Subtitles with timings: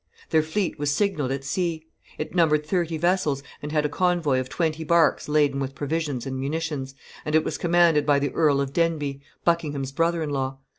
[0.31, 1.83] Their fleet was signalled at sea;
[2.17, 6.39] it numbered thirty vessels, and had a convoy of twenty barks laden with provisions and
[6.39, 10.57] munitions, and it was commanded by the Earl of Denbigh, Buckingham's brother in law.